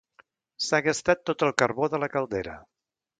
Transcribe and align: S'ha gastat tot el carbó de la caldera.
S'ha 0.67 0.79
gastat 0.87 1.21
tot 1.31 1.45
el 1.49 1.53
carbó 1.63 1.91
de 1.97 2.03
la 2.05 2.09
caldera. 2.17 2.57